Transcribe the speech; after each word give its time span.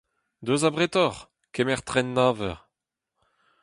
Deus 0.45 0.63
abretoc'h! 0.67 1.23
Kemer 1.53 1.81
tren 1.87 2.07
nav 2.15 2.39
eur. 2.49 2.59